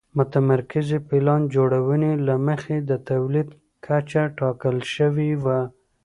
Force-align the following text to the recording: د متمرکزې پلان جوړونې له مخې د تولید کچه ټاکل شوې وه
د 0.03 0.03
متمرکزې 0.17 0.99
پلان 1.09 1.41
جوړونې 1.55 2.11
له 2.27 2.35
مخې 2.47 2.77
د 2.89 2.91
تولید 3.09 3.47
کچه 3.85 4.23
ټاکل 4.37 4.77
شوې 4.95 5.31
وه 5.43 5.59